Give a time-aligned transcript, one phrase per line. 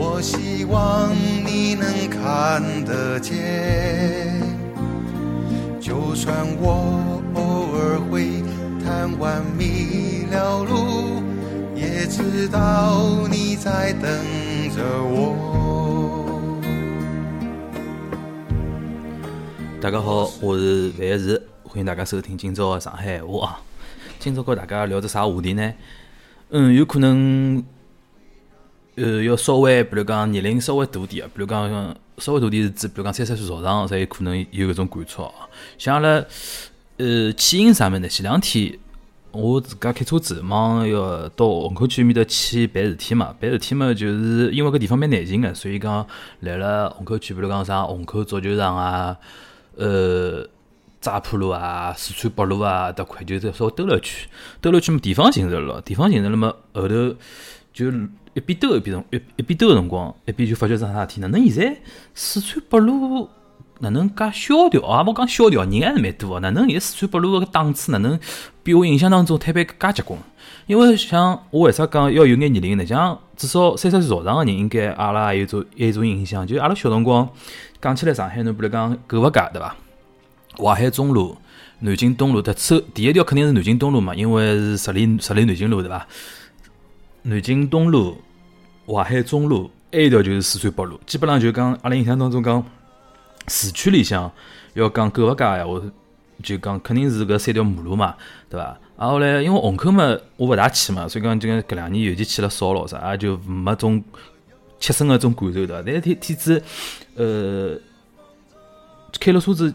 [0.00, 1.12] 我希望
[1.44, 4.40] 你能看得见。
[5.80, 8.44] 就算我偶尔会
[8.84, 11.20] 贪玩迷了路，
[11.74, 14.08] 也知道你在等
[14.70, 16.60] 着我。
[19.80, 23.60] 大家好，我是范石，欢迎大家收听今朝的上海话啊。
[24.20, 25.72] 今朝跟大家聊只啥话题呢？
[26.50, 27.64] 嗯，有可能，
[28.98, 35.32] 呃，要稍微，比如讲年龄稍微大点啊，比如讲稍微大点是指，比如讲三十岁朝上，才有可能有搿种感触啊。
[35.78, 36.24] 像阿拉，
[36.96, 38.08] 呃，起因啥物事呢？
[38.08, 38.78] 前两天
[39.30, 43.34] 我自家开车子，忙要到虹口区面搭去办事体嘛。
[43.40, 46.06] 办事体嘛，就是因为搿地方蛮难寻个，所以讲
[46.40, 49.16] 来了虹口区，比如讲啥虹口足球场啊，
[49.76, 50.48] 呃。
[51.00, 54.28] 乍浦路啊，四川北路啊，搭块就稍微兜了圈，
[54.60, 57.14] 兜了圈嘛，地方寻着了，地方寻着了嘛，后头
[57.72, 57.88] 就
[58.38, 61.76] 一边兜一边从一一边兜个辰光，一边就发觉桩啥事体，哪能现在
[62.14, 63.28] 四川北路
[63.80, 65.02] 哪能介萧条啊？
[65.02, 68.16] 勿讲萧条，人还是蛮多个，哪能现在四川北路个档次哪能
[68.62, 70.16] 比我印象当中特别介结棍？
[70.68, 72.86] 因为像我为啥讲要有眼年龄呢？
[72.86, 77.28] 像至少三十岁朝上个人，应该阿拉也有种有一种印象，就阿拉小辰光
[77.82, 79.74] 讲起来上海，侬比如讲购物街对伐？
[80.56, 81.36] 淮海中路、
[81.80, 86.06] 南京东路，它首第一条肯定是南京东路嘛，因为是十里十里南京路对伐？
[87.22, 88.16] 南京东路、
[88.88, 90.98] 淮海中路，还一条就是四川北路。
[91.06, 92.64] 基本上就讲阿拉印象当中讲，
[93.46, 94.30] 市区里向
[94.74, 95.82] 要讲购物街闲话，
[96.42, 98.14] 就讲肯定是搿三条马路嘛，
[98.48, 98.78] 对伐？
[98.96, 104.02] 然后来，因为虹口嘛，我勿大去嘛，所以讲就搿两年尤其去了少咯，啥也就没种
[104.80, 105.82] 切身个种感受对伐？
[105.84, 106.62] 但是天天子，
[107.14, 107.78] 呃，
[109.20, 109.72] 开了车子。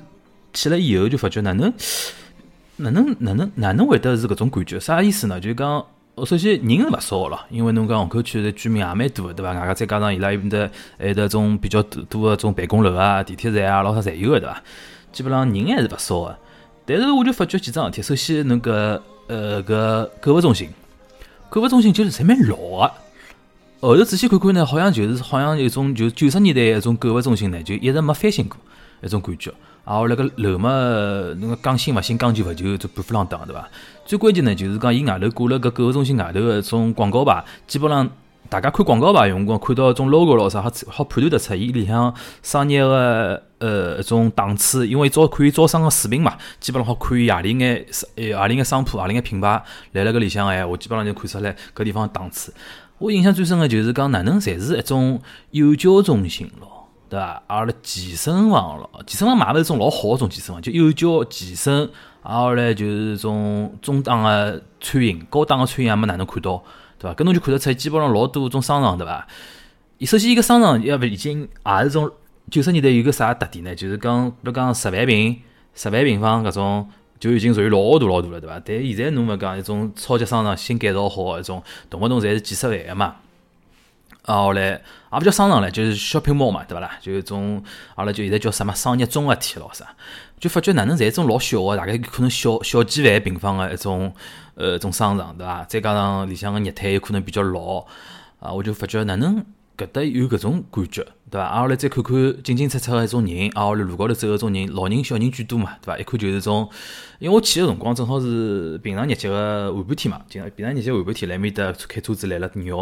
[0.55, 1.73] 去了以后就发觉哪能
[2.75, 4.79] 哪能哪能哪能会得是搿种感觉？
[4.79, 5.39] 啥意思呢？
[5.39, 5.83] 就讲，
[6.17, 9.51] 首先人是勿少了，因为侬讲虹口区的居民也蛮多，对伐？
[9.51, 10.69] 外加再加上伊拉埃面搭
[10.99, 14.61] 还得种比较多多的种办公楼啊、地铁站啊，老啥侪有个，对伐？
[15.11, 16.37] 基本上人还是勿少的。
[16.85, 18.01] 但是我就发觉几桩事体。
[18.03, 20.69] 首先，侬搿呃搿购物中心，
[21.49, 22.91] 购物中心就是侪蛮老个。
[23.81, 28.55] 后头仔细看看呢，好像就是好像有种就九十年代一种购物中心呢，就一直没翻新过
[29.01, 29.51] 一种感觉。
[29.83, 30.69] 啊，后那个楼嘛，
[31.39, 33.67] 那个讲新勿新，讲旧勿旧，就半副浪当，对伐？
[34.05, 38.09] 最关键呢，就是讲伊外头挂了个购物中心外头个种广告牌，基本上
[38.49, 52.53] 大家看广告牌，用光看到种 logo 咯啥，好好判断得出伊里向商业个呃一种档次，因为招可以招商个水平嘛，基本上好看伊何里眼呃何里眼商铺，何里眼品牌来了搿里向哎，我基本上就看出来搿地方档次。
[52.97, 55.21] 我印象最深个就是讲哪能侪是一种
[55.51, 56.69] 幼教中心咯。
[57.09, 57.43] 对伐？
[57.47, 61.89] 阿拉健身房咯，健身房买勿是种老好个种健身房，就有教健身，
[62.23, 66.63] 然后来就是种中档个餐饮，高档个餐饮也没哪能看到，
[66.97, 67.13] 对伐？
[67.13, 69.27] 搿侬就看得出，基本上老多种商场，对伐？
[69.97, 72.09] 伊首先一个商场要勿已经也是种
[72.49, 73.75] 九十年代有个啥特点呢？
[73.75, 75.37] 就是讲，比如讲十万平、
[75.73, 76.89] 十万平方搿种，
[77.19, 78.61] 就已经属于老大老大了，对伐？
[78.65, 83.15] 但现在侬勿讲一种超级商场新改造好一种，动勿动侪是几十万个嘛。
[84.23, 86.91] 啊，后来也勿叫商场唻，就是 shopping mall 嘛，对勿啦？
[87.01, 87.61] 就一种
[87.95, 89.85] 阿拉就现在叫什么商业综合体咯啥？
[90.43, 94.13] 就发觉哪能侪一种老小个，大概可能小小几万平方个一种
[94.55, 95.63] 呃种商场，对伐？
[95.63, 97.77] 再加上里向个业态有可能比较老
[98.41, 99.41] 啊，我就发觉哪能？
[99.77, 101.45] 搿搭有搿种感觉，对伐？
[101.45, 105.97] 啊，后来再看看进进出出个一种人，啊，后来路高头走个种人，老人小人居多嘛，对伐？
[105.97, 106.69] 一看就是种，
[107.19, 112.79] 因为我去个辰光正好是平常日节个下半天嘛，平常日节下半天来面搭开车子来了鸟，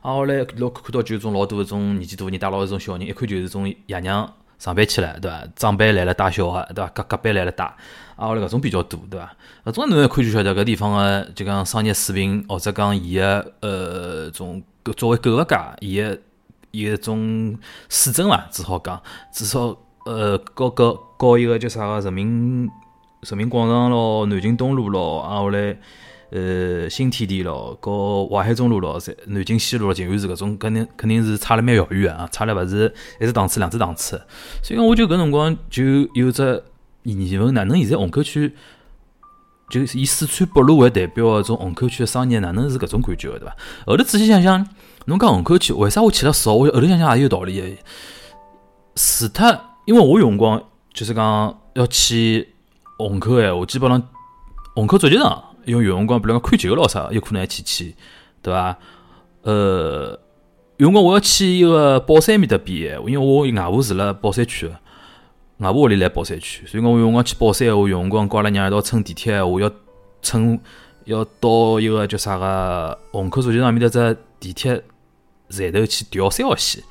[0.00, 4.32] 啊，后来老看到就是种老多种年纪大人带牢一种小人，一看就是种爷娘
[4.62, 5.42] 上班去了，对伐？
[5.56, 6.90] 长辈来了带小孩，对伐？
[6.94, 9.34] 隔隔班来了带，啊，后来搿种比较多，对伐？
[9.64, 14.62] 搿种侬一看就晓得搿地方个就讲商业水平，或者讲伊个呃种
[14.96, 16.16] 作为购物街，伊个。
[16.74, 17.54] 有一种
[17.90, 18.98] 水准伐，只好讲，
[19.30, 19.76] 至少
[20.06, 22.66] 呃，高高高一个叫啥个人民
[23.20, 25.76] 人民广场咯，南京东路咯，啊后来
[26.32, 34.20] 呃新天地咯，和淮海中路咯，在南京西路咯，竟然是搿种，肯定肯定是差了蛮遥远啊，差了勿是一只档次两只档次。
[34.62, 35.84] 所以讲，我就搿辰光就
[36.14, 36.62] 有只
[37.02, 38.54] 疑问，哪能现在虹口区
[39.68, 43.56] 就以四川北路为代表个种虹口区的商业，哪能是搿种感觉个对伐？
[43.86, 44.66] 后头仔细想想。
[45.06, 46.54] 侬讲虹口区为啥我去了少？
[46.54, 47.76] 我后头想想也有道理。
[48.94, 50.62] 除脱，因为我有辰光
[50.94, 52.54] 就是讲要去
[52.98, 54.00] 虹口闲话，基本上
[54.76, 57.94] 虹口足球场，因为有辰光，比如讲看球咯啥，有可能还去去，
[58.40, 58.76] 对伐？
[59.42, 60.18] 呃，
[60.76, 64.74] 有辰光我要去一个宝山面搭边，因为我外婆住辣宝山区个，
[65.58, 69.70] 外婆屋里辣宝山区，所以我有辰光去宝山闲话，有辰光跟阿拉娘一道乘地铁闲话，要
[70.20, 70.58] 乘
[71.04, 74.82] 要到一个叫啥个虹口足球场面搭只地铁
[75.48, 76.82] 站头去调三号线。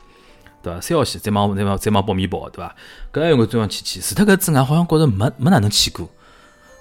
[0.63, 0.79] 对伐？
[0.79, 2.75] 三号线再往再往再往北面跑，对伐？
[3.11, 6.07] 搿还有个地方去去，除脱搿之外，好像觉着没没哪能去过。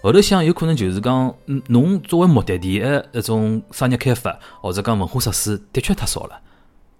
[0.02, 1.34] 后头想，有可能就是讲，
[1.68, 6.40] 侬作为目的地的一种商业开发，或者讲文化设施，的确太少了，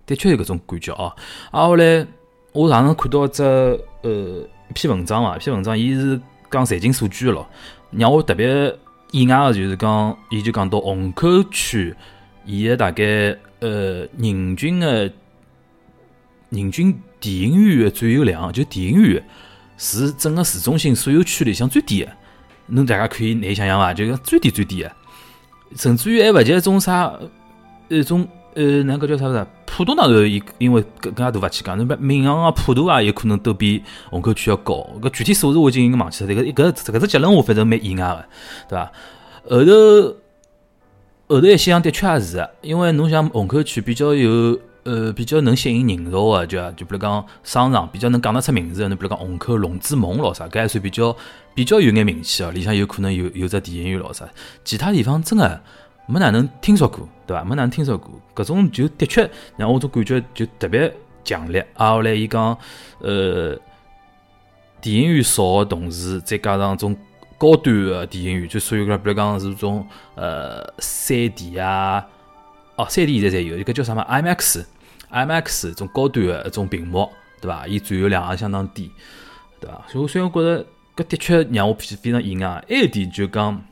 [0.04, 1.12] 的确有搿种感觉哦。
[1.50, 2.06] 啊，后来
[2.52, 4.10] 我上次看到只呃
[4.68, 6.20] 一篇文章嘛，一篇文章，伊是
[6.50, 7.46] 讲财经数据的咯，
[7.90, 8.76] 让我特别
[9.12, 11.94] 意外的就是讲，伊就讲到虹口区，
[12.44, 15.10] 伊个大概呃人均的。
[16.52, 19.24] 人均电影院的占有量，就电影院
[19.78, 22.12] 是整个市中心所有区里向最低的。
[22.70, 23.92] 侬大家可以难想象伐？
[23.92, 24.92] 就讲最低最低的，
[25.76, 27.12] 甚至于还勿及一种啥，
[27.88, 29.46] 一种呃，那个叫啥子？
[29.66, 34.86] 浦东当然因因为更更加大勿去讲，那闵行啊、普陀啊，有可能都比虹口区要高。
[35.02, 36.28] 搿具体数字我已经忘记了。
[36.28, 38.28] 这个一个搿只结论我反正蛮意外的，
[38.68, 38.92] 对伐？
[39.48, 40.16] 后头
[41.28, 44.58] 后头一想，的确也是，因为侬像虹口区比较有。
[44.84, 51.14] 呃，比较能吸引人潮个，就就比如讲商场，比较能讲得出名字个，侬比如讲虹口龙之梦咯啥，搿还算比较
[51.54, 52.50] 比较有眼名气哦。
[52.50, 54.26] 里向有可能有有只电影院咯啥，
[54.64, 55.60] 其他地方真个
[56.06, 57.44] 没哪能听说过，对伐？
[57.44, 60.90] 没哪能听说过，搿种就的确让我种感觉就特别
[61.22, 61.60] 强烈。
[61.74, 62.56] 啊，后来伊讲，
[63.00, 63.54] 呃，
[64.80, 66.96] 电影院少个同时，再加上种
[67.36, 72.04] 高端个电影院，就属于个比如讲是种呃三 D 啊。
[72.80, 77.66] 哦，三 D 现在侪有，一个叫啥么 IMAX，IMAX 种高端的一种屏幕，对伐？
[77.66, 78.90] 伊占有量也相当低，
[79.60, 79.84] 对伐？
[79.86, 80.64] 所以，所以我觉着
[80.96, 82.64] 搿的确让我非常意外。
[82.66, 83.62] 还一点就讲，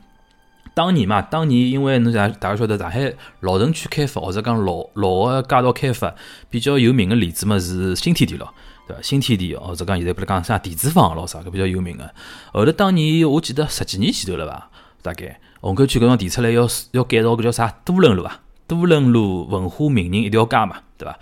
[0.75, 6.13] 当年嘛，当年因为侬大大家晓得，上海老城区开发或者讲老老个街道开发
[6.51, 8.53] 比较有名个例子嘛是新天地咯，
[8.87, 9.01] 对伐？
[9.01, 12.07] 新天地或者讲现在不是讲啥地子坊咯啥，搿比较有名个。
[12.53, 14.69] 后头当年我记得十几年前头了伐？
[15.01, 18.41] 大概虹口区搿种提出来要要改造搿叫啥多伦路啊？
[18.69, 21.17] 多伦路文化名人一条街嘛，对伐？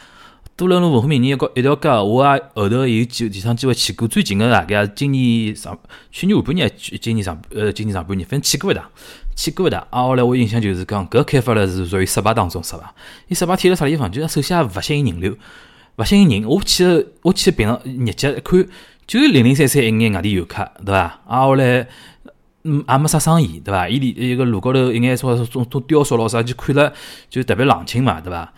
[0.57, 4.05] 多伦路文化名人一个一条街，我也后头有几几趟机会去过。
[4.05, 5.79] 最近个大概今年上
[6.11, 8.83] 去年下半年，今年上呃今年上半年，反正去过一趟，
[9.33, 9.79] 去过一趟。
[9.89, 12.83] 啊，后来我印象就是讲，搿开发了是属于失败当中失败。
[13.29, 14.11] 伊十八天辣啥地方？
[14.11, 15.38] 就是首先也勿吸引人流，
[15.95, 16.43] 勿吸引人。
[16.43, 18.67] 我去我去平常日脚一看，
[19.07, 21.21] 就零零散散一眼外地游客，对伐？
[21.25, 21.88] 啊，后来。
[22.69, 23.87] 嗯，也没啥生意，对伐？
[23.87, 26.91] 伊里一个路高头一眼说种种雕塑咯啥，就看了
[27.29, 28.53] 就特别冷清嘛，对伐？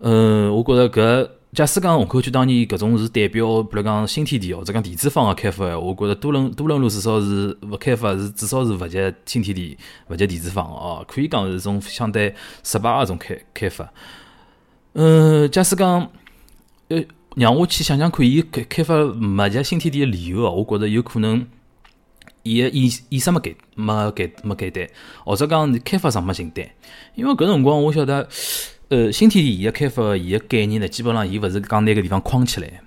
[0.00, 9.78] 嗯，我觉着搿假使讲虹口区当年搿种是代表，比如讲新天地或者讲地子坊个开发，我觉着多伦多伦路至少是勿开发，是至少是勿及新天地，
[10.08, 12.34] 勿及地子坊哦，可以讲是种相对
[12.64, 13.88] 失败个种开开发。
[14.94, 16.10] 嗯，假使讲
[16.88, 17.00] 呃
[17.36, 21.46] 让我去想想看，伊开开发勿及新天地个理由哦，我觉着有可能。
[22.46, 24.88] 伊个意意思没改没改没改单，
[25.24, 26.64] 或者讲开发商没进单，
[27.16, 28.28] 因为搿辰光我晓得，
[28.88, 32.80] 呃，新天地伊个开发伊个概念呢，基本上伊勿是讲拿个地方框起来，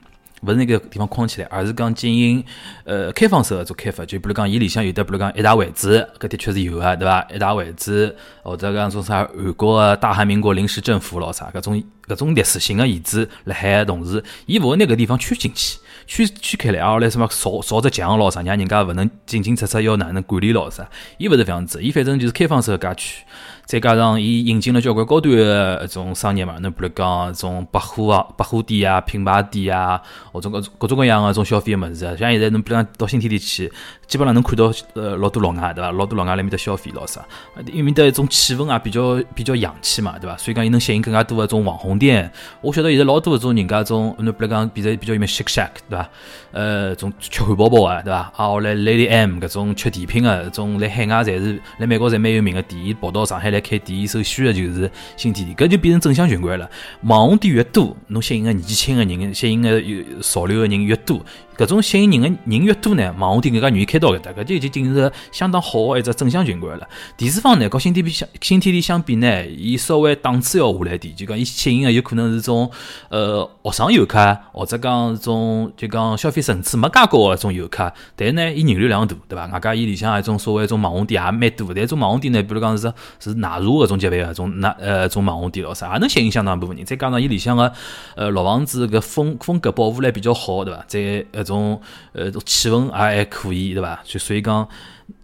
[0.43, 2.43] 勿是那个地方框起来，而是讲进行
[2.85, 7.27] 呃开放式个做开发，就比如讲伊里向有的，比如讲一大位置，搿的确是有个，对伐？
[7.35, 15.77] 一大位置，或者讲种啥韩国个大韩民国临时政府咯啥，搿种搿种历史性个遗址辣海个同时，伊勿会拿搿地方圈进去。
[16.09, 20.89] 区区开来，然，后来什么扫扫只墙咯啥，让人家勿能进进出出，要哪能管理咯啥？
[21.19, 23.23] 伊勿是这样子，伊反正就是开放式个街区。
[23.69, 32.15] 再加上伊引进了交关高端个一种商业嘛，侬比如讲种百货啊、百货店啊、品牌店啊，或者各各种各样个种消费个物事啊。
[32.17, 33.71] 像现在侬比如讲到新天地去，
[34.07, 35.91] 基本上能看到呃老多老外对伐？
[35.91, 37.23] 老多老外来面搭消费咯啥，
[37.71, 40.35] 因为搭一种气氛啊比较比较洋气嘛，对伐？
[40.37, 42.31] 所以讲伊能吸引更加多个种网红店。
[42.61, 46.09] 我晓得现在老多种人家种，侬比如讲比较比较有名 Shake Shack 对伐？
[46.53, 48.17] 呃，种吃汉堡包啊对伐？
[48.17, 53.58] 啊，后来 Lady M 搿种吃甜品个，种辣海外侪是辣美国侪蛮有名个店，伊跑到上海来。
[53.59, 56.69] 开店首选的就是新天地，搿就变成正向循环了。
[57.03, 61.23] 网红店越多，侬吸引个年纪轻个人，吸引个有潮流个人越多。
[61.59, 66.87] 搿种吸引人个人越多呢，网红店更加愿意开到搿搭，搿就已经进入相当好个一只正向循环了。
[67.17, 72.71] 第四方呢，和新天地相新天地相比呢，伊稍微档次要下来点，就讲伊吸引个有可能是种
[73.09, 77.91] 呃学生游客，或者讲是种就讲消费层次没介高个种游客。
[78.15, 79.45] 但呢，伊人流量大，对伐？
[79.47, 81.73] 外加伊里向一种所谓一种网红店也蛮多。
[81.75, 86.85] 但种网红店呢，比如讲是是奶茶搿种级别个种那呃种网红店咯啥，也能吸引相当一部分人。
[86.85, 87.69] 再加上伊里向个
[88.15, 90.85] 呃老房子搿风风格保护来比较好，对伐？
[90.87, 91.81] 再呃种
[92.13, 93.99] 呃气氛也还可以，对伐？
[94.05, 94.67] 就所以讲。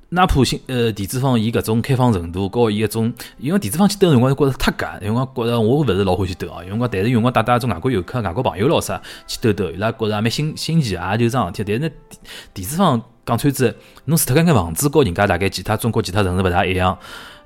[0.10, 11.78] 哪怕新呃地主方伊搿种开放程度，和伊搿种，因为地主方去兜辰光觉着太赶，因为觉着我勿是老欢喜兜啊，因为但是用光带带种外国游客、外国朋友咯啥去兜兜，伊拉觉着也蛮新新奇啊，就桩事体。
[11.80, 12.18] 但是地
[12.54, 16.98] 地主方讲穿子，侬除脱搿眼房子，和人家大概其他中国其他城市勿大一样。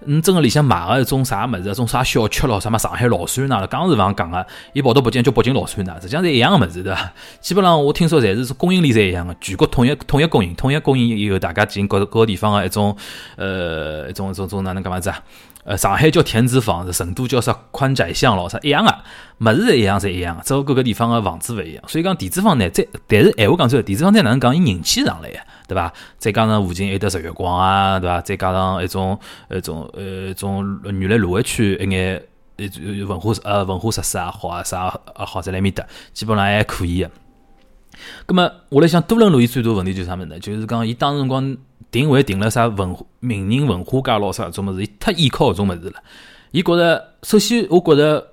[0.06, 7.12] 嗯，真个里向买个一种啥物事，一种啥小吃咯，什么上海老酸奶了，刚是勿讲个，伊跑到北京叫北京老酸奶，实际上是一样个物事，对伐？
[7.41, 12.96] 基本上我听说侪是供应链侪一样个，全国统一统一供应，统一供应以后，大家进各各个地方个一种
[13.36, 15.20] 呃一种一种种哪能干嘛子啊？
[15.65, 18.96] 呃，上海叫田子坊，成都叫啥宽窄巷咯，啥一样个，
[19.39, 21.84] 物事一样，侪一样，只不过各个地方个房子勿一样。
[21.88, 25.38] 所以讲田子坊呢，再但是闲话讲出来，田子坊再哪能讲，伊人气上来个。
[25.70, 25.94] 对伐？
[26.18, 28.20] 再加上附近还得日月光啊，对伐？
[28.22, 29.18] 再加上一种
[29.52, 32.22] 一种呃，种原来卢湾区一眼
[32.58, 37.12] 一文化呃文化设施也，好啊啥啊好在那面搭，基本上还可以个。
[38.28, 40.40] 咁么我来想，多伦路伊最大问题就是啥物事呢？
[40.40, 41.56] 就是讲伊当时辰光
[41.92, 46.02] 定位定了啥文化名人文化街咯啥种物事，伊太依靠搿种物事了。
[46.52, 48.28] 伊觉着，首先我觉着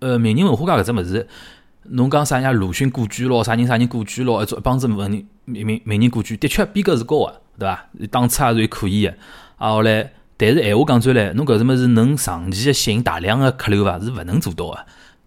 [0.00, 1.28] 呃名人文化街搿只物事。
[1.84, 7.86] 侬讲啥人鲁迅故居咯，啥人啥人故居咯，一种一帮子文人名名名人故居，的确逼格是高个，对伐？
[8.10, 9.14] 档次也是可以个。
[9.56, 13.98] 啊，后来，但是闲话讲出来，侬搿什么是能长期吸引大量个客流伐？
[13.98, 14.78] 是勿能做到个，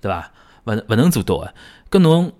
[0.01, 0.31] 对伐？
[0.65, 1.53] 勿勿能做到个。
[1.91, 2.31] 搿侬。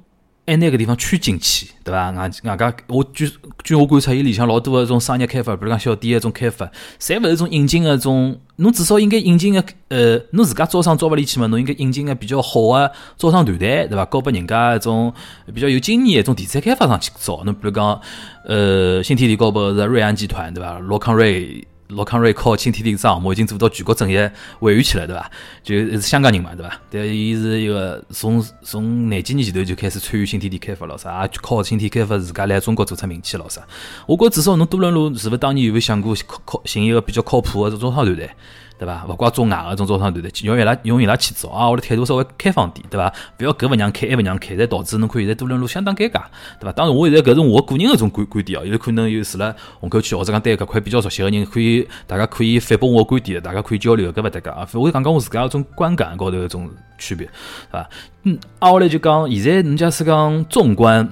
[0.47, 2.11] 还拿个地方圈进去，对伐？
[2.11, 3.31] 外外加我据
[3.63, 8.39] 据我观察，伊里向老多个种商业开发，比如讲小店个种开发，侪勿是种引进个种。
[8.57, 11.47] 侬至少应该引进个呃，侬自家招商招勿里去嘛？
[11.47, 14.05] 侬应该引进个比较好个招商团队，对伐？
[14.05, 15.13] 交拨人家一种
[15.53, 17.43] 比较有经验个种地产开发商去招。
[17.43, 17.99] 侬比如讲，
[18.45, 20.79] 呃，新天地交拨是瑞安集团，对伐？
[20.79, 21.67] 罗康瑞。
[21.89, 25.31] 罗康瑞靠新天地这项目已经做到全国政协委员去了，对伐？
[25.63, 26.81] 就是香港人嘛，对伐？
[26.89, 31.27] 但伊是一个从从廿几年前头就开始参与新天地开发了，啥？
[31.41, 33.61] 靠新天地开发自家来中国做出名气了，啥？
[34.07, 38.29] 我觉至少侬多伦路是勿是当年有没有想过靠靠寻一个比较靠谱的招商团队？
[38.77, 39.05] 对伐？
[39.07, 41.69] 勿怪做外个种招商团队，用伊拉用伊拉去做啊！
[41.69, 43.13] 我的态度稍微开放点，对伐？
[43.39, 46.23] 勿要搿勿让开，埃勿让开，才导致侬看现在多伦路相当尴尬，
[46.59, 46.71] 对伐？
[46.73, 54.67] 当然，我现在搿是我个人个种观观点哦，有可能有住辣虹口区或者讲对搿块比较熟悉个人，可以大家可以反驳我观点，大家可以交流，搿勿搭界啊！
[54.73, 57.89] 我讲讲我自家一种观感高头一种区别，对伐？
[58.23, 61.07] 嗯，啊，后来就讲现在侬假使讲纵观，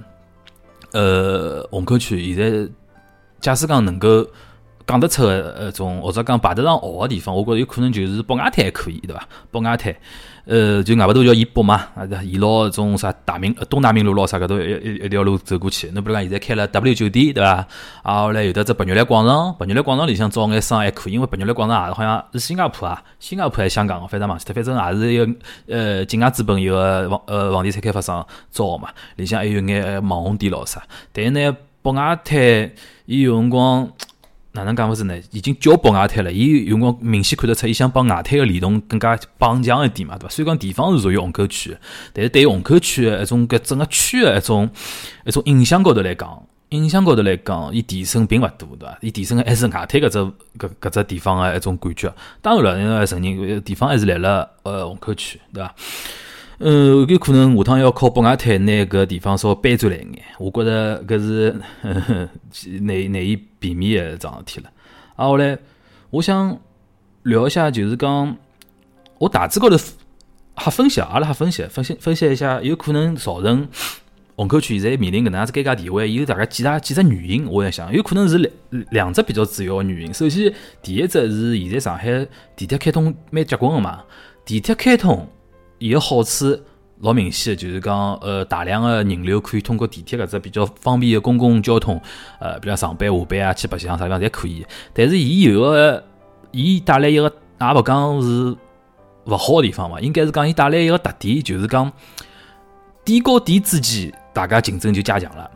[0.92, 2.70] 呃，虹口区现在
[3.40, 4.28] 假使讲能够。
[4.86, 9.28] 讲得出个呃种，或者讲排得上号个地方，我觉着有可能就是博雅滩还可以，对伐？
[9.50, 9.96] 博雅滩，
[10.46, 15.90] 呃，就外头叫怡北嘛，啊，怡老种啥大明东大明路咯啥搿头一一条路走过去。
[15.92, 17.68] 侬比如讲现在开了 W 酒店，对伐？
[18.02, 25.34] 啊，后来有得只白玉兰广场，白玉兰广场里向招眼商还可以，因为白玉兰广场也好像是新加坡啊，新加坡还是香港，反正忘记脱，反正也是一个
[25.68, 30.84] 呃境外资本一个房呃房地产开发商招嘛，里向还有眼网红店咯啥。
[31.14, 32.70] 但是呢，博雅滩
[33.06, 33.90] 伊有辰光。
[34.54, 35.20] 哪能讲勿是呢？
[35.32, 40.30] 已经叫北外滩了，伊有光明显看得出，伊想帮外滩个联动更加绑强一点嘛，对伐？
[40.30, 41.76] 虽然讲地方是属于虹口区，
[42.14, 44.70] 但是对于虹口区个一种搿整个区个一种
[45.26, 48.98] 一种印象高头来讲，印象高头来讲，伊提升并勿多，对伐？
[49.02, 52.14] 伊提升个还是外滩搿只搿搿只地方个一种感觉。
[52.42, 55.74] 当然了，因为承认地方还是来了呃虹口区，对伐？
[56.66, 64.72] 嗯，有可能下趟要靠北外滩拿搿地方稍微搬转来一眼，我觉着搿是难难以避免个桩事体了。
[65.18, 65.58] 啊，后来
[66.10, 66.58] 我想
[67.24, 68.38] 聊一下，就是讲
[69.18, 73.68] 我大致高头瞎分析，阿拉瞎分析，分析分析一下，有可能造成
[74.38, 77.46] 虹口区现在面临搿能样子尴尬地位，有大概几大几只原因。
[77.46, 80.14] 我在想，有可能是两两只比较主要个原因。
[80.14, 84.02] 首先，第一只是现在上海地铁开通蛮结棍个嘛，
[84.46, 85.28] 地铁开通。
[85.84, 86.58] 伊个好处
[87.02, 92.02] 老明显，就是讲，呃，大量个人流可以通过地铁搿只比较方便个公共交通，
[92.40, 94.66] 呃，比如上班下班啊，去白相啥地方侪可以。
[94.94, 96.02] 但是伊有个，
[96.52, 98.56] 伊带来一个，也勿讲是
[99.26, 101.92] 勿好个地方嘛，应该是讲伊带来一个特点，就是讲，
[103.04, 105.52] 店和店之间大家竞争就加强了。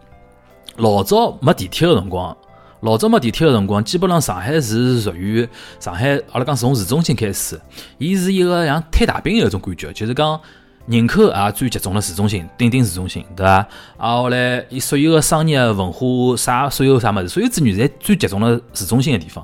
[0.75, 2.36] 老早没地铁个辰光。
[2.81, 5.48] 老早没地铁个辰光，基本上上海是属于
[5.79, 7.60] 上海，阿拉讲是从市中心开始，
[7.98, 10.39] 伊是一个像摊大饼个一种感觉，就是讲
[10.86, 13.67] 人口也最集中了市中心，顶顶市中心，对伐？
[13.98, 19.43] 啊，后来伊所有个商业、文化啥，所有啥物事，所有资源侪最集中了市中心个地方。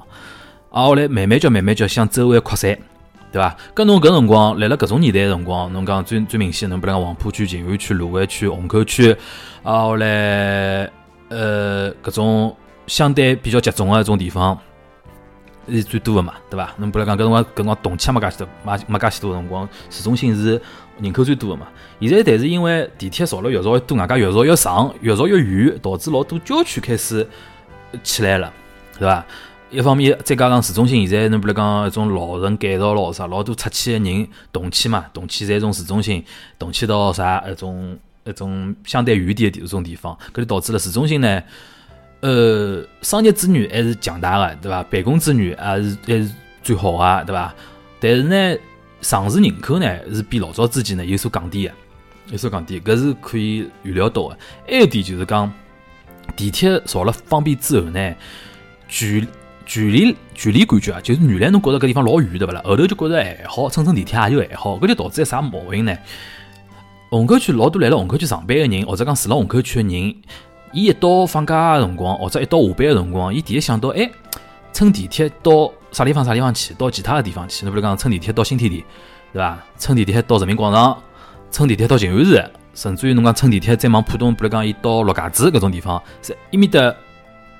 [0.69, 2.77] 啊，后来慢慢叫慢慢叫向周围扩散，
[3.31, 3.57] 对伐？
[3.73, 9.11] 跟侬搿辰光，辣辣搿种年代个辰光，侬讲最最明显，侬比如讲黄浦区、静安区、卢湾区、虹口区，
[9.63, 10.89] 啊后来
[11.29, 12.55] 呃搿种
[12.87, 14.57] 相对比较集中个一种地方
[15.69, 16.73] 是最多个嘛，对伐？
[16.77, 20.61] 侬比如讲搿辰光搿辰光动迁没介许多，没没介许多辰光，市中心是
[20.99, 21.67] 人口最多个嘛。
[22.01, 27.27] 现在但是因为地铁造了越造越多，外加越造越长，越造越远，导致老多郊区开始
[28.03, 28.51] 起来了，
[28.99, 29.25] 对伐？
[29.71, 36.23] 一方面，再加上市中心现在侬比如讲一种老城改造咯啥，老多出去个人动迁嘛，动迁侪从市中心
[36.59, 41.41] 动迁到啥一种一种相对远点的地种地方，搿就导致了市中心呢，
[42.23, 44.81] 呃，商业资源还是强大的，对伐？
[44.83, 46.31] 办公资源还是还是
[46.63, 47.53] 最好个，对伐？
[47.99, 48.57] 但是呢，
[49.01, 51.73] 城市人口呢是比老早之前呢有所降低的，
[52.31, 54.37] 有所降低，搿是可以预料到的。
[54.65, 55.51] 还有一点就是讲，
[56.33, 58.15] 地铁造了方便之后呢，
[58.87, 59.27] 距
[59.65, 62.61] 距离距离感觉啊，就是原来侬觉着搿地方老远对勿啦？
[62.63, 65.93] 后头就觉着还好，乘乘地铁也就还好，搿就导致啥毛病呢？
[67.09, 70.15] 虹口区老多来了虹口区上班的人，或者讲住了虹口区的人，
[70.73, 74.09] 伊一到放假个辰光，或者一到下班个辰光，伊第一想到，哎，
[74.73, 76.73] 乘地铁到啥地方啥地方去？
[76.73, 77.63] 到其他个地方去？
[77.65, 78.83] 侬比如讲乘地铁到新天地，
[79.31, 79.57] 对伐？
[79.77, 80.97] 乘地铁到人民广场，
[81.51, 86.93] 乘地铁到静安寺，甚至于侬讲乘地铁再往浦东，比如讲伊到陆家嘴搿种地方，是伊面搭。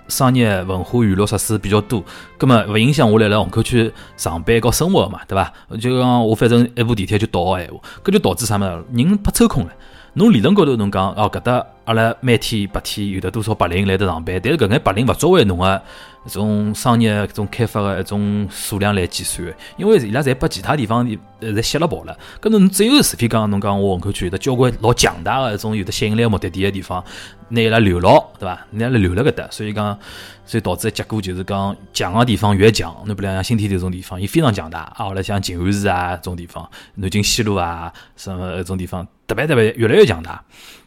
[0.10, 2.04] 商业、文化、娱乐设施比较多，
[2.38, 5.54] 葛末勿影响我来辣虹口区上班和生活嘛，对伐？
[5.80, 8.84] 就讲我反正一部地铁就到个闲话，搿就导致啥物事？
[8.92, 9.72] 人怕抽空了。
[10.16, 15.82] 侬理论高头侬讲哦，搿搭阿拉每天白天有的多少白领来得上班，但是搿眼白领勿作为侬个
[16.26, 21.06] 一种商业、搿种开发个一种数量来计算，因为伊拉侪把其他地方
[21.40, 22.18] 呃侪吸了跑了。
[22.42, 27.04] 搿侬只有除非讲侬讲我虹口区有得交关老强大个一种有的吸引力目的地个地方，
[27.50, 28.66] 拿伊拉留牢，对伐？
[28.72, 29.98] 拿伊拉留辣搿搭，所以讲，
[30.46, 32.96] 所以导致结果就是讲强个地方越强。
[33.06, 35.06] 侬比如像新天地这种地方，伊非常强大啊。
[35.06, 40.42] 后来像静安寺啊这种地方，南京西路啊什么搿种地方，特别特别越来越强大。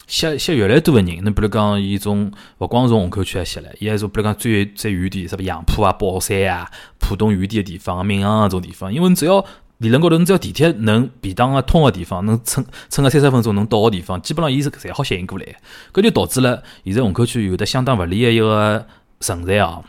[0.07, 6.71] 吸吸越来越多个人，侬比如讲，伊从勿光从虹口区来吸来，伊还从比如讲最最远点，什么杨浦啊、宝山啊、
[7.01, 9.45] 浦东远点个地方、闵行啊种地方，因为侬只要
[9.79, 15.45] 理论高头，你只要地铁能便当个通个地方，能乘乘个三十分钟能到个地方，基本上伊是侪好吸引过来。
[15.93, 18.87] 搿就导致了现在虹口区有的相当勿利个一个
[19.19, 19.83] 存在啊。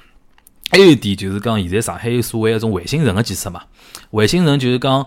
[0.71, 3.61] 还有一点就是讲，现在上海有所谓一种卫星城个建设嘛，
[4.09, 5.05] 卫星城就是讲。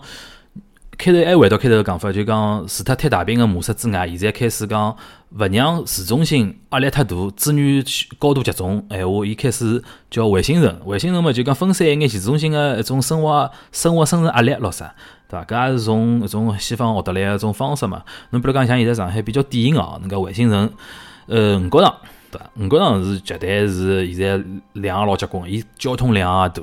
[1.01, 4.95] 开头还回到开头个讲法，就讲除脱贴大饼个模式之外，现在开始讲
[5.31, 7.83] 勿让市中心压力太大，资源
[8.19, 8.85] 高度集中。
[8.91, 14.93] 闲话，伊开始叫卫星城，卫星城嘛就讲分散一眼市中心个一种生活、生活、生存压力咯啥，
[15.27, 15.45] 对伐？
[15.45, 18.03] 搿也是从一种西方学得来个一种方式嘛。
[18.29, 20.71] 侬比如讲像现在上海比较典型个哦，那个卫星城，
[21.25, 21.95] 呃，五角场，
[22.29, 22.45] 对伐？
[22.59, 26.61] 五角场是绝对是现在量也老结棍，伊交通量也大，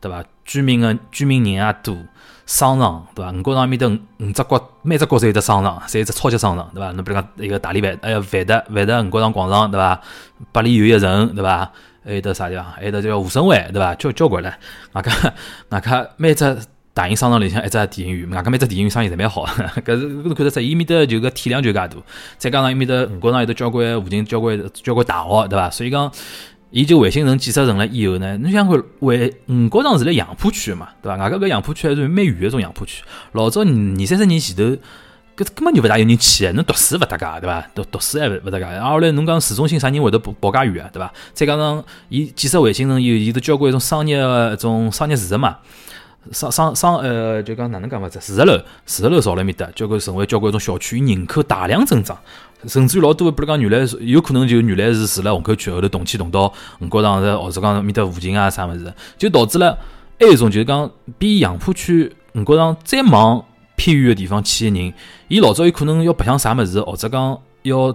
[0.00, 0.24] 对伐？
[0.44, 1.96] 居民个居民人也多。
[2.46, 3.32] 商场对伐？
[3.32, 6.92] 五角场面头五只角，每只角侪有只商场，侪有只超级商场对伐？
[6.92, 10.00] 侬比如讲一个大礼拜，哎呀，万达万达五角场广场对伐？
[10.52, 11.70] 百里有一城对伐？
[12.04, 12.64] 还有得啥地方？
[12.72, 13.94] 还有得叫武生湾对伐？
[13.96, 14.54] 交交关了，
[14.92, 15.12] 外加
[15.70, 16.56] 外加每只
[16.94, 19.44] 大型商场里向一只电影院，外加每只电影院生意侪蛮好，
[19.84, 21.90] 搿是搿是看得出，伊面搭就个体量就介大，
[22.38, 25.68] 再加上伊面搭五角场有得交关附近交关交关大学对伐？
[25.68, 26.12] 所以讲。
[26.76, 31.16] 伊就卫星城建设成了以后呢，侬想看卫五角场是辣杨浦区个嘛，对伐？
[31.16, 33.02] 外加搿杨浦区还是蛮远个种杨浦区。
[33.32, 33.66] 老早二
[34.06, 37.66] 三十年前头，搿根本就勿大有人去个，侬读书勿搭界，对伐？
[37.74, 38.64] 读读书还勿勿搭界。
[38.66, 41.10] 啊，后来侬讲市中心啥人会得跑跑介远啊，对伐？
[41.32, 45.56] 再加上伊建设卫星城以后，伊都交关一种商业个一种商业住宅嘛，
[46.32, 48.20] 商商商呃，就讲哪能讲法子？
[48.20, 52.18] 住宅楼，住宅楼造辣面搭，交关成为交关一种小区，人口大量增长。
[52.66, 59.78] 甚至于老多，比如讲原来有可能就原来是住辣虹口区，后头动迁动到五角场或者讲面搭附近啊啥物事，就导致了
[60.18, 63.44] 还有一种就是讲比杨浦区五角场再往
[63.76, 64.92] 偏远个地方去个人，
[65.28, 67.92] 伊老早有可能要白相啥物事，或者讲要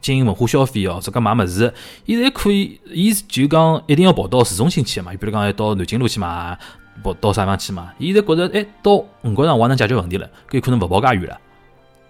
[0.00, 1.72] 进行文化消费哦，或者讲买物事，
[2.06, 6.56] 伊侪可以，伊就讲一定要跑到市中心去嘛，比如讲要到南京路去买，
[7.02, 11.38] 跑到啥地方去嘛，伊现在觉着哎，到五角场我能解决问题了，搿有可能勿跑介远了，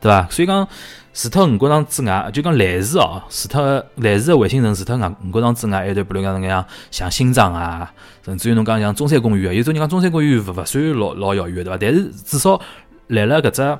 [0.00, 0.28] 对伐？
[0.28, 0.68] 所以讲。
[1.14, 7.90] 除脱五角场之外，就讲类似哦，除脱类似个卫星城，除脱外五角场之外，还有比如讲那样像新庄啊，
[8.24, 11.78] 甚至于侬讲像中山公园啊，有种人讲中山公园勿勿算老老遥远对伐？
[11.80, 12.60] 但是至少
[13.06, 13.78] 来了搿只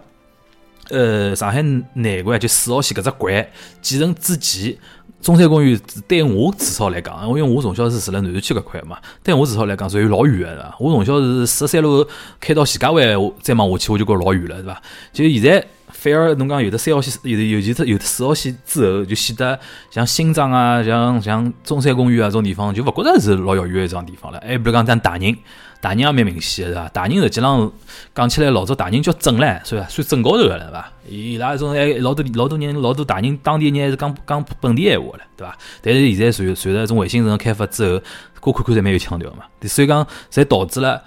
[0.91, 1.61] 呃上海
[1.95, 3.49] 南关就四号线搿只关
[3.83, 4.77] 建成之前，
[5.21, 12.07] 中山公园对我至少来讲，因为我从小是住辣南市区搿块嘛，对我至少来讲属于老远个，我从小是十三路
[12.39, 13.03] 开到徐家汇，
[13.43, 14.81] 再往下去我就觉老远了，对伐？
[15.13, 15.67] 就现在。
[16.05, 19.59] 反而侬讲有的三号线，有的尤其是有的四号线之后，就显得
[19.91, 24.39] 像新庄啊，像像中山公园啊这种地方，就勿觉着是老遥远一桩地方了。
[24.47, 25.35] 还比如讲咱大宁，
[25.81, 26.89] 大宁也蛮明显的，是伐？
[26.91, 27.73] 大宁实际上
[28.15, 29.89] 讲起来，老早大宁叫镇唻，是伐？
[29.89, 30.93] 算镇高头个了，是伐？
[31.09, 35.57] 伊拉种还老多老多人，老多大宁当地人还是讲讲本地闲话了，对伐？
[35.81, 38.03] 但是现在随随着种卫星城开发之后，
[38.41, 41.03] 各看看侪蛮有腔调嘛，所以讲才导致了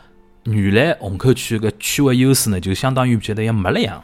[0.46, 4.04] 原来虹口区个区位优势呢，就相当于觉得像没了样。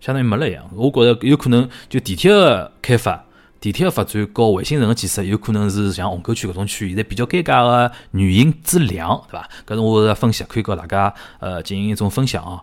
[0.00, 3.24] 相当于没了一样，我觉着有可能就地铁个开发、
[3.60, 9.48] 地铁个发展和卫星城个建设，有可能是像虹口区搿种区现在比较尴尬个原因之两，对伐？
[9.66, 12.62] 搿是我个分析，可以跟大家呃进行一种分享啊。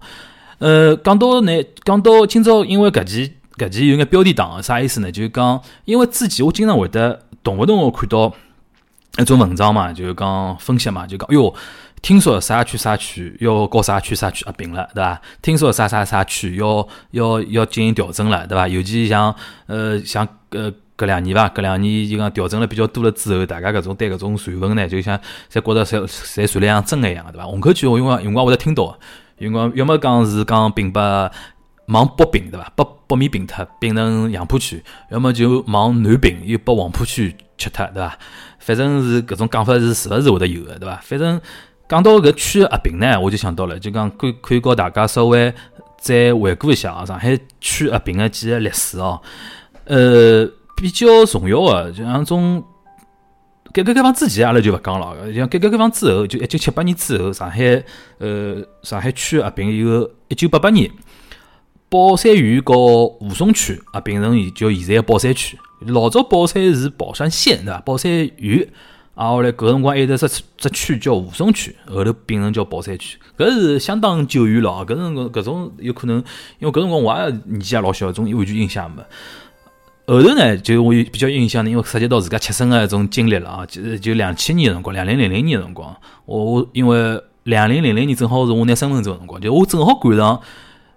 [0.60, 1.52] 呃，讲到呢，
[1.84, 5.12] 讲到今朝，因为搿期搿期有眼标题党，啥意思呢？
[5.12, 8.32] 就是讲，因为之前我经常会得动勿动我看到
[9.18, 11.54] 一种文章嘛，就是讲分析嘛，就讲哟。
[12.04, 15.22] 听说啥区啥区要搞啥区啥区合并了，对伐？
[15.42, 18.68] 听说啥啥啥区要要要进行调整了，对伐？
[18.68, 19.34] 尤其像
[19.68, 25.18] 呃像呃搿两年伐，搿两年就讲调整了比较多了之后，大家搿种对搿种传闻呢，就像
[25.50, 27.46] 侪觉着侪侪传了像真个一样，对伐？
[27.48, 29.00] 虹口区我因为因为我会得听到，
[29.38, 31.32] 因为要么讲是讲并把
[31.88, 32.70] 往北并，对伐？
[32.76, 38.20] 北北面并脱并成杨浦区，要么就往南并又把黄浦区吃脱，对伐？
[38.60, 41.00] 反正是搿种讲法是是勿是会得有个，对伐？
[41.02, 41.40] 反正。
[41.94, 45.54] 讲到搿区合并呢，我就想到了，就讲可可以告大家稍微
[46.00, 49.22] 再回顾一下啊，上海区合并的几个历史哦。
[49.86, 50.44] 呃，
[50.76, 52.64] 比较重要的，就像从
[53.72, 55.32] 改革开放之前，阿拉就勿讲了。
[55.34, 57.84] 像改革开放之后，就一九七八年之后，上海
[58.18, 60.90] 呃上海区合并以后，一九八八年，
[61.90, 65.60] 宝山县和吴淞区合并成叫现在的宝山区。
[65.86, 67.80] 老早宝山是宝山县对伐？
[67.82, 68.68] 宝山县。
[69.16, 74.84] 啊，后来搿辰光还有只只区叫吴淞区，后头变成叫宝山区，搿是相当久远了啊！
[74.84, 76.18] 搿辰光搿种有可能，
[76.58, 79.04] 因为搿辰光我也年纪也老小，种完全印象没。
[80.08, 85.96] 后头呢，就我比较印象呢，因为涉及到自家切身个一种经历了啊，就就两千年辰光，两零零零年辰光，
[86.26, 90.42] 我我因为两零零零年正好是我拿身份证辰光，就我正好赶上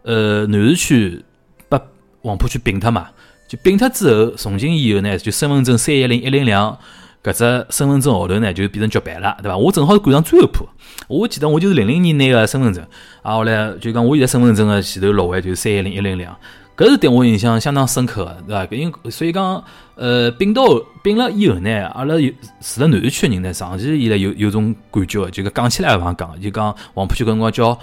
[0.04, 1.22] 呃南市区
[1.68, 1.78] 把
[2.22, 3.08] 黄浦区并脱嘛，
[3.46, 6.78] 就并脱之后，从今以后呢，就身份证三一零一零两。
[7.22, 9.56] 搿只身份证号头呢，就变成绝版了，对伐？
[9.56, 10.68] 我正好赶上最后一波，
[11.08, 12.86] 我记得我就是零零年拿个身份证，
[13.22, 16.36] 啊，后来就讲我现在身份证个前头六位就是三一零一零两，
[16.76, 18.76] 搿是对我印象相当深刻个，对伐？
[18.76, 19.64] 因所以讲，
[19.96, 20.62] 呃，并到
[21.02, 27.76] 并了以后呢，阿拉有住辣南市区个人呢，长期以来有有种感觉，就讲讲起来勿好讲，就讲黄浦区搿辰光叫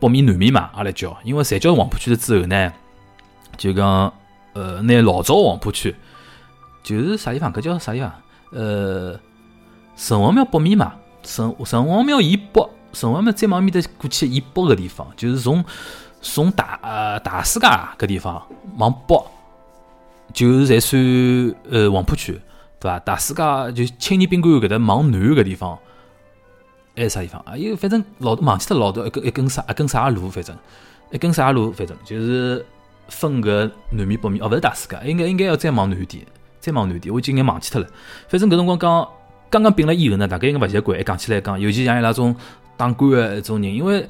[0.00, 2.72] 北面南面嘛，阿拉叫，因为侪叫黄浦区了之后呢，
[3.56, 4.12] 就讲
[4.54, 5.94] 呃，拿老早黄浦区
[6.82, 7.52] 就是啥地方？
[7.52, 8.12] 搿叫啥地方？
[8.50, 9.18] 呃，
[9.96, 15.64] 城隍庙北面嘛，城城隍庙以北，城隍庙再往面搭过去以北个地方，就是从
[16.20, 17.66] 从大呃大世界
[17.98, 18.42] 搿地方
[18.76, 19.22] 往北，
[20.32, 21.00] 就是才算
[21.70, 22.40] 呃黄浦区，
[22.80, 22.98] 对伐？
[23.00, 25.78] 大世界就青年宾馆搿搭往南搿地方，
[26.96, 27.56] 还是啥地方啊？
[27.56, 30.56] 有反正老忘记脱老多一根一根啥一根啥路，反正
[31.10, 32.64] 一根啥路，反正就是
[33.08, 36.24] 分搿南面北面，哦，勿是大世界，应该应该要再往南点。
[36.60, 37.86] 再往南点，我已经眼忘记脱了。
[38.28, 39.08] 反正搿辰光刚
[39.50, 41.04] 刚刚并了以后呢，大概应该勿习惯。
[41.04, 42.34] 讲起来讲，尤其像伊拉种
[42.76, 44.08] 当官的一种人，因为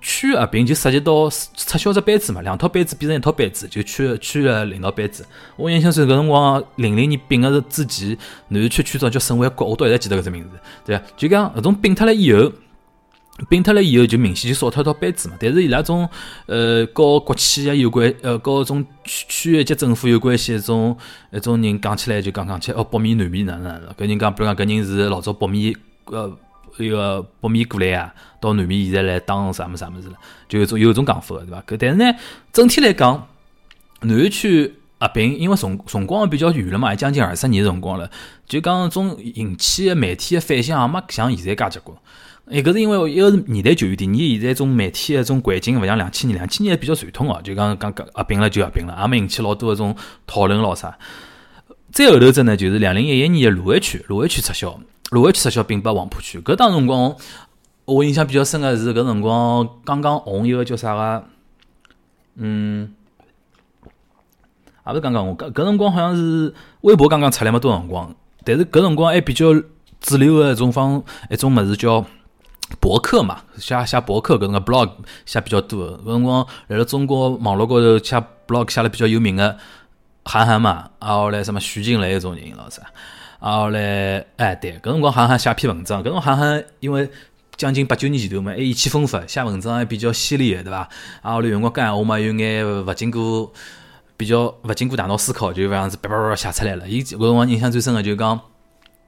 [0.00, 5.26] 区合并就涉及到撤销只班子嘛，两套班子变成一套班子，就区区的领导班子。
[5.56, 8.16] 我印象中搿辰光零零年并个是之前，
[8.48, 10.50] 南区区长叫沈万国，我到现在记得搿只名字，
[10.84, 11.04] 对伐？
[11.16, 12.52] 就讲搿种并脱了以后。
[13.48, 15.36] 并脱了以后，就明显就少脱一套班子嘛。
[15.38, 16.08] 但是伊拉种
[16.46, 20.96] 呃，搞国企啊有关，呃，搞种区区一级政府有关系，一种
[21.30, 23.88] 一种人讲起来就讲讲起，哦，北面南面哪能哪能？
[23.94, 25.74] 搿人讲，比如讲搿人是老早北面
[26.06, 26.36] 呃
[26.78, 30.14] 一个北面过来啊，到南面现在来当啥么啥么子了，
[30.48, 31.62] 就有种有种讲法对伐？
[31.66, 32.18] 搿但是呢，
[32.52, 33.28] 整体来讲，
[34.00, 38.10] 南市区合并，因为辰辰光比较远了嘛，将近二十年辰光了，
[38.48, 41.96] 就讲种引起的媒体的反响也没像现在介结棍。
[42.50, 49.94] 一个是因为一个是年代久远点，你现在种媒体的种环境勿像两千年，两千年还比较传统哦，就讲讲合并了就合并了，也没引起老多的种
[50.26, 50.96] 讨论咯啥。
[51.92, 54.80] 再后头只呢，就是两零一一年的卢湾区，卢湾区撤销，
[55.10, 56.38] 卢湾区撤销并拨黄浦区。
[56.40, 57.14] 搿当辰光
[57.84, 61.24] 我印象比较深的是搿辰光刚刚红一个叫啥个，
[62.36, 62.94] 嗯，
[64.86, 69.52] 也勿是刚刚红，搿搿辰光好像是微博刚刚出来没多辰光，但是搿辰光还比较
[70.00, 72.06] 主流的一种方一种物事叫。
[72.80, 74.90] 博客嘛，写写博客搿种个 blog
[75.24, 75.98] 写比较多。
[76.04, 79.56] 搿辰光辣辣中国网络高头写 blog 写了比较有名个
[80.24, 82.82] 韩寒嘛，啊后来什么徐静蕾搿种人咾啥，
[83.40, 87.10] 啊后来哎对，搿辰光韩寒写篇文章，搿辰光韩寒因为
[87.56, 90.88] 将近八九年前头嘛，还意气风发，写文章还比较犀利个，对伐？
[91.22, 93.50] 啊，后来用光讲闲话嘛，有眼勿经过
[94.16, 96.86] 比较勿经过大脑思考，就搿样子叭叭叭写出来了。
[96.86, 98.38] 伊搿辰光印象最深个就讲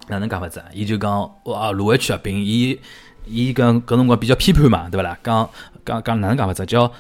[0.09, 0.67] 哪能讲法子啊？
[0.73, 2.81] 伊就讲哇，卢湾区合并，伊
[3.27, 5.17] 伊跟搿辰光比较批判嘛，对勿啦？
[5.23, 5.49] 讲
[5.85, 6.65] 讲讲哪能讲法子？
[6.67, 6.91] 叫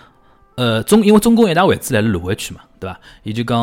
[0.56, 3.00] 呃中，因为中共一大位置辣辣卢湾区嘛，对伐？
[3.22, 3.58] 伊就讲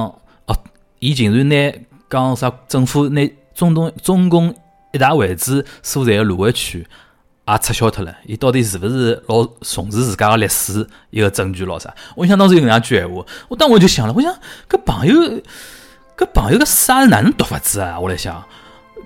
[0.45, 0.57] 哦，
[0.99, 1.73] 伊竟然拿
[2.09, 4.53] 讲啥政府拿中东中共
[4.93, 6.85] 一大位置所在个卢湾区。
[7.49, 11.95] 也撤销脱了，伊到底是勿是老重视自家个历史一个证据咯啥？
[12.13, 14.29] 我印象当中有搿样句闲话，我当我就想了，我想
[14.69, 15.15] 搿朋友
[16.17, 17.97] 搿朋友搿书是哪能读法子啊？
[17.97, 18.43] 我来想，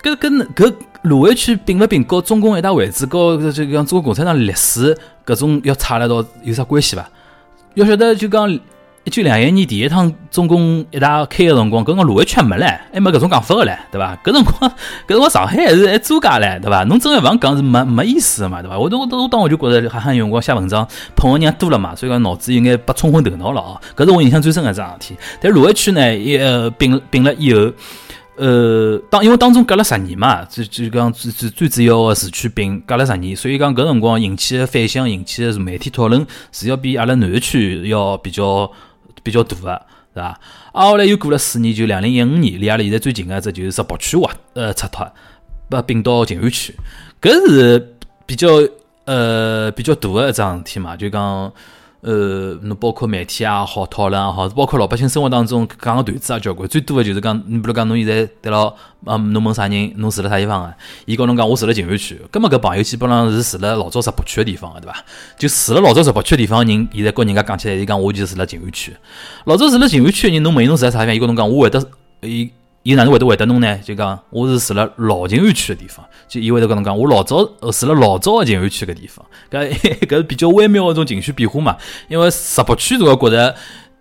[0.04, 7.10] 搿跟搿卢湾区并勿并告中共一大位置，告就讲中国共产党历史搿种要差了到有啥关系伐？
[7.76, 8.60] 要晓得就讲。
[9.04, 14.16] 一九两一年第一趟中共一大开个辰光，搿个卢湾区还没唻，还没搿种讲法个唻，对伐？
[14.24, 16.84] 搿辰光，搿辰光上海还是还租界唻，对伐？
[16.84, 18.78] 侬真个勿讲是没没意思个嘛，对伐？
[18.78, 23.82] 我我我当我就觉着哈哈，用光写文章碰个人多了嘛，所以讲脑子有眼被冲昏头脑了哦。
[23.98, 25.18] 搿是我印象最深个桩事体。
[25.42, 26.38] 但卢湾区呢，一
[26.78, 27.72] 并并了以后，
[28.44, 38.72] 呃，当因为当中隔了十年嘛，就就讲最最最主要个市区并隔了十年，所以讲搿辰光引起个反响，引起个媒体讨论是要比阿拉南区要比较。
[39.24, 39.82] 比较大个，
[40.16, 40.40] 是吧？
[40.72, 45.08] 啊，后来又过了四年，就两零一五年，离阿拉现在最近个只就是石北区划，呃，拆脱，
[45.70, 46.76] 把并到静安区，
[47.22, 48.48] 搿是比较
[49.06, 51.54] 呃比较大个一桩事体嘛，就讲。
[52.02, 56.68] 呃，侬包括媒体也好，讨论也好，包括老百姓生活当中讲个段子也交关。
[56.68, 58.74] 最多的就是讲，你比如讲，侬现在对牢，
[59.06, 60.74] 嗯，侬问啥人，侬住辣啥地方个？
[61.06, 62.20] 伊告侬讲，我住辣静安区。
[62.32, 64.98] 搿么搿朋友基本上是住辣老早石北区个地方个，对伐？
[65.38, 68.96] 就住辣老早石北区个地方人，现在跟人家讲起来，伊讲我就住辣静安区。
[69.46, 71.16] 老早住辣静安区个人，侬问伊侬住辣啥地方？
[71.16, 71.88] 伊告侬讲，我会得，
[72.22, 72.52] 伊
[72.84, 73.78] 伊哪能会得回答侬呢？
[73.84, 76.04] 就讲我是住了老静安区个地方。
[76.28, 79.70] 就意味着跟侬讲，我老早住了老早个静安区个地方，搿
[80.08, 81.78] 搿是比较微妙个种情绪变化嘛。
[82.08, 83.56] 因为石北区，我觉着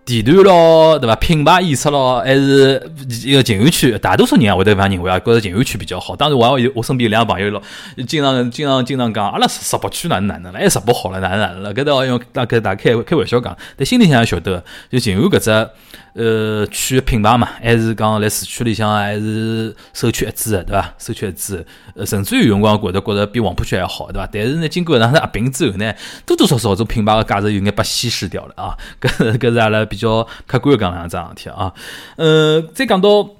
[0.06, 1.14] 地段咯，对伐？
[1.16, 2.90] 品牌意识咯，还是
[3.24, 6.16] 一个静安区，大多数人也会得搿样认为啊，觉着静安区比较好。
[6.16, 7.60] 当然，我也有我身边有两个朋友咯，
[8.06, 15.68] 经常经常经常讲，阿拉石北区哪能哪能了，哎，石北好了哪能哪能了，搿倒用大概大开开玩笑讲，但心里向也晓得，就静安搿只。
[16.12, 20.94] 呃，区品牌嘛，还是讲辣市区里向还是首屈一指的，对伐？
[20.98, 24.28] 首屈一指，呃，甚至于有辰光觉得觉得比黄浦区还好，对伐？
[24.32, 25.94] 但是呢，经过两次合并之后呢，
[26.26, 28.76] 多多少少种品牌的价值有眼被稀释掉了啊。
[29.00, 31.72] 搿搿是阿拉比较客观讲两桩事体啊。
[32.16, 33.30] 呃，再讲到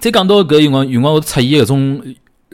[0.00, 2.02] 再讲到搿辰光，辰光出现搿种。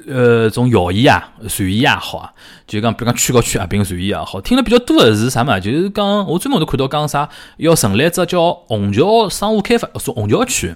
[0.06, 2.32] 呃，种谣言啊，传言也好啊，
[2.66, 5.58] 就讲比如讲区和区合并传言也好，听了比较多的是啥嘛？
[5.58, 10.74] 就是讲我专门都看到讲啥，要成立只叫虹桥商务开发，说虹桥区。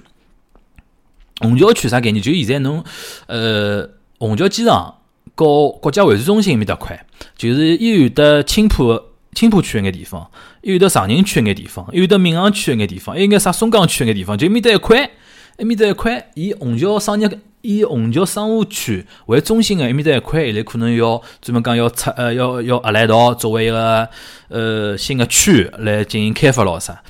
[1.40, 2.22] 虹桥区啥概念？
[2.22, 2.82] 就现在侬
[3.26, 3.88] 呃，
[4.18, 4.96] 虹桥机场
[5.36, 9.00] 和国家会展中心埃面搭块，就是又有的青浦
[9.34, 10.28] 青浦区那眼地方，
[10.62, 15.10] 又有的长宁区那眼地方，又有的闵行区那眼地方，还有眼啥松江区那眼地方，就埃面搭一块，
[15.58, 17.38] 埃面搭一块，以虹桥商业。
[17.60, 24.08] 以虹桥商务区为中心的埃面搭一块，现在可能要专门讲要拆呃要要合来一道作为一个
[24.46, 27.02] 呃新的区来进行开发咯啥？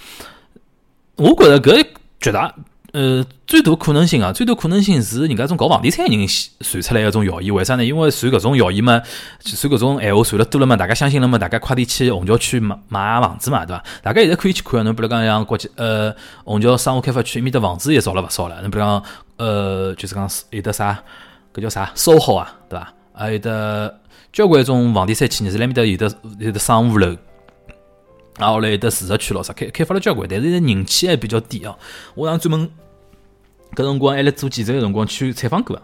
[1.16, 1.87] 我觉着搿
[2.18, 2.54] 绝大。
[2.92, 6.27] 呃，最大可能性啊，最大可能性是人家种搞房地产人
[6.61, 7.85] 传出来一种谣言，为啥呢？
[7.85, 9.03] 因为传搿种谣言嘛，
[9.44, 13.85] 传搿种闲话传了多了嘛，大家相信了嘛，大家快点去虹桥区买买房子嘛，对伐？
[14.03, 18.59] 大家现在可以去看，侬比如讲像国际呃虹桥商务开发区，埃面的房子也造了勿少了。
[18.62, 19.03] 侬比如讲
[19.37, 20.98] 呃，就是讲有的啥，
[21.53, 22.94] 搿叫啥，SOHO 啊，对伐？
[23.12, 24.01] 还有的
[24.33, 27.14] 交关种房地产企业是埃面搭有的有的商务楼。
[28.38, 31.77] 然后来的住宅区咯啥开开发了交关，但是人气还比较低啊。
[32.14, 32.70] 我上专门
[33.74, 35.81] 搿辰光还辣做记者个辰光去采访过，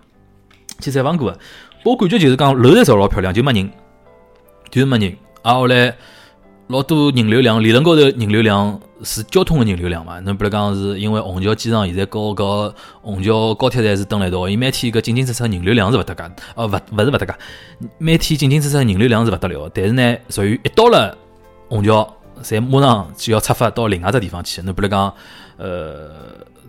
[0.81, 1.37] 去采访过，
[1.85, 3.71] 我感觉就是讲楼在造老漂亮，就没人，
[4.71, 5.17] 就是没人。
[5.43, 5.95] 啊，后来
[6.69, 10.21] 老多人流量，理论高头人流量是交通个人流量嘛。
[10.21, 16.23] 侬比如讲是因为虹桥机场现在和搿虹桥高铁站是蹲辣一道，伊每天搿进进出出人流量是勿搭界，
[16.55, 17.35] 哦，勿勿是勿搭界，
[17.99, 19.69] 每天进进出出人流量是勿得了。
[19.75, 21.19] 但是呢，属于一到了
[21.69, 22.17] 虹桥。
[22.43, 25.13] 侪马上就要出发到另外只地方去，侬比如讲，
[25.57, 26.11] 呃，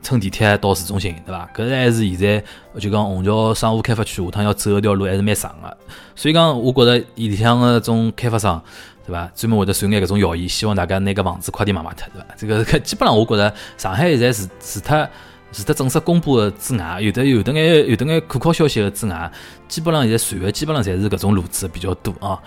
[0.01, 1.49] 乘地铁到市中心，对伐？
[1.55, 2.43] 搿还是现在
[2.79, 5.77] 就讲虹桥商务开发区下趟要走搿条路还是蛮长个，
[6.15, 8.61] 所以讲我觉着里向个种开发商，
[9.05, 9.29] 对伐？
[9.35, 12.27] 专门会得传眼搿种谣言，希望大家拿搿房子快点卖卖脱，对伐？
[12.37, 15.09] 这个搿基本上我觉着上海现在是除脱
[15.51, 19.31] 除脱正式公布个之外，有的有的眼有的眼可靠消息个之外，
[19.67, 22.39] 基本上现在传个基本上侪是搿种路子比较多啊。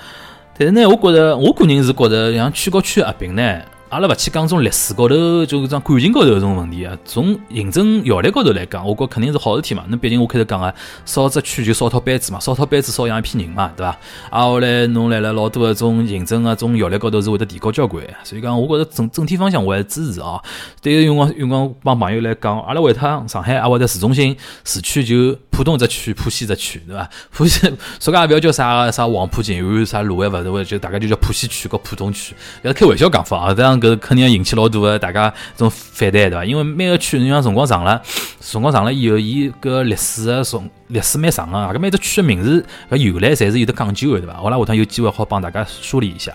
[0.58, 6.94] 但是呢，我觉着我个人是觉着像区和区合并呢，阿拉勿去讲种历史高头，就讲感情高头种问题啊。
[7.07, 9.83] 从行政效率高头来讲，我觉肯定是好事体嘛。
[9.88, 10.74] 那毕竟我开头讲个，
[11.07, 13.96] 少只区就少套班子嘛，少套班子少养一批人嘛，对伐？
[14.29, 18.05] 啊，后来侬来了老多个种行政个种效率高头是会得提高交关。
[18.24, 20.38] 所以讲，我觉着整整体方向我还支持啊。
[20.83, 27.09] 对个辰光，辰光帮朋友来讲，阿拉回趟上海，阿会得市中心、市区就浦东只区、浦西只区，对伐？
[27.33, 27.61] 浦西，
[27.98, 33.77] 所以也勿要叫啥啥黄浦静安啥卢湾勿是就大概就叫浦西区和浦东区，要开玩笑讲法啊，这样。
[33.80, 36.44] 搿肯定要引起老多个大家种反弹，对伐？
[36.44, 38.00] 因为每个区，你像辰光长了，
[38.40, 44.40] 辰光长了以后，伊搿历史个从历史蛮长个，搿每只区个名字搿由来侪是有得讲究个，对伐？
[44.42, 46.32] 我拉下趟有机会好帮大家梳理一下，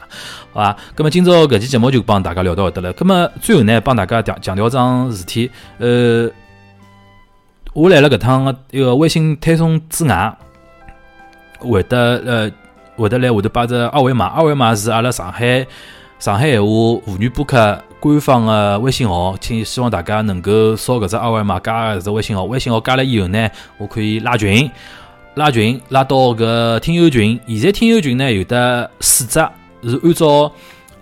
[0.51, 0.75] 好伐？
[0.95, 2.93] 葛末今朝搿期节目就帮大家聊到搿搭了。
[2.93, 6.29] 葛末最后呢，帮大家强强调桩事体，呃，
[7.73, 10.37] 我来了搿趟一个微信推送之外，
[11.59, 12.51] 会得呃
[12.95, 15.65] 会得来会得摆只二维码，二维码是阿拉上海。
[16.23, 16.67] 上海闲话
[17.05, 22.45] 妇女播客官方的微信号，请希望大家能够扫搿只二维码加搿只微信号。
[22.45, 24.71] 微信号加了以后呢，我可以拉群，
[25.35, 27.37] 拉群拉到搿听友群。
[27.45, 29.33] 现在听友群呢有的四只，
[29.83, 30.49] 是按照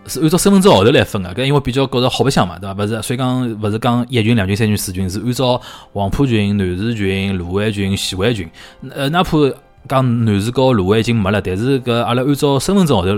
[0.08, 1.32] 是按照身份证号头来分的。
[1.36, 2.84] 搿因为比较觉着好白相嘛，对伐？
[2.84, 5.62] 勿是，所以讲勿是讲一群、两群、三群、四群，是按照
[5.94, 8.50] 黄浦群、南市群、卢湾群、徐汇群。
[8.90, 9.38] 呃，哪怕
[9.90, 13.10] 讲男士高卢湾已经没了，但是搿阿拉按照身份证号头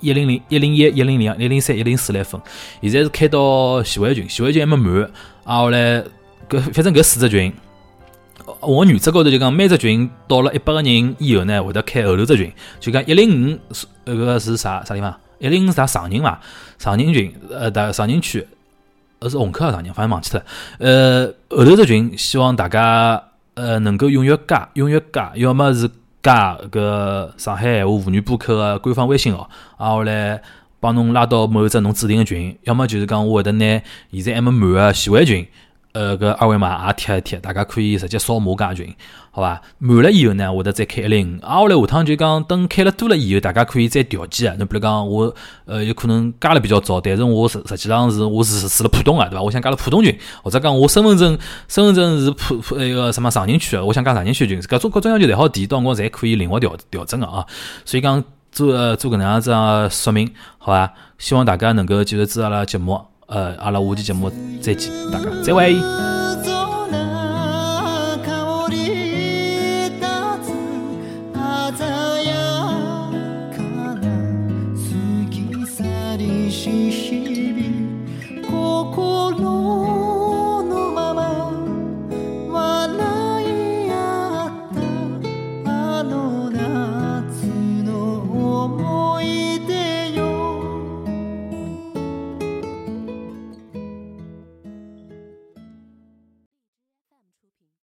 [0.00, 2.38] 一零零、一零一、一零两、一零三、一零四来分。
[2.82, 5.10] 现在是开到徐汇群，徐汇群还没满。
[5.44, 6.02] 啊，后来
[6.48, 7.52] 搿反正搿四只群，
[8.60, 12.52] 我原则高头就讲每只群到了一百个人以后呢，会得开后头只群。
[12.80, 13.58] 就讲一零五
[14.04, 15.14] 搿个是啥啥地方？
[15.38, 16.38] 一零五是啥常人嘛？
[16.78, 18.46] 常人群，呃，大常人区，
[19.20, 19.94] 呃是红客还是常人？
[19.94, 20.46] 反正忘记脱了。
[20.80, 23.22] 呃，后头只群希望大家。
[23.58, 25.90] 呃，能够踊跃加，踊跃加，要么是
[26.22, 30.40] 加搿上海闲话妇女播客个官方微信号，然，后来
[30.78, 35.44] 帮侬拉到某一只侬指定个群，要么就是讲我会得拿现在还没满个喜欢群。
[35.98, 38.94] 呃，个二维码也贴一贴，大家可以直接扫码加群，
[39.32, 39.60] 好吧？
[39.78, 41.44] 满了以后呢，会得再开一零五。
[41.44, 44.54] 啊，后来下趟就讲，等开了多了以后，大家可以再调剂啊。
[44.60, 45.34] 侬比如讲，我
[45.64, 49.42] 呃有可能加了比较早，但是我实实际上是我是住了浦东啊，对伐？
[49.42, 57.44] 我想加了浦东群，或者讲我身份证身份证是浦浦那个什么长宁区的，我想加长宁区群，搿种各种要求侪好提，到辰光侪可以灵活调调整个啊。
[57.84, 59.50] 所以讲做做搿能样子
[59.90, 60.92] 说明，好吧？
[61.18, 63.07] 希望大家能够继续支持阿拉节目。
[63.28, 65.74] 呃，阿拉下期节目再见，大家再会。